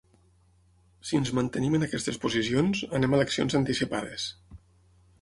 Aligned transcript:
Si 1.09 1.19
ens 1.19 1.33
mantenim 1.41 1.77
en 1.81 1.87
aquestes 1.89 2.19
posicions, 2.25 2.83
anem 3.01 3.15
a 3.17 3.21
eleccions 3.23 3.63
anticipades. 3.63 4.31